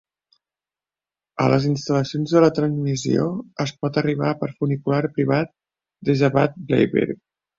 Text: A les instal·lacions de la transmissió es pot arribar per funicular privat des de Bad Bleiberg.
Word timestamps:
A 1.43 1.49
les 1.53 1.67
instal·lacions 1.71 2.33
de 2.37 2.41
la 2.45 2.49
transmissió 2.59 3.27
es 3.65 3.73
pot 3.83 4.01
arribar 4.03 4.33
per 4.41 4.51
funicular 4.63 5.01
privat 5.19 5.55
des 6.11 6.25
de 6.25 6.33
Bad 6.39 6.57
Bleiberg. 6.71 7.17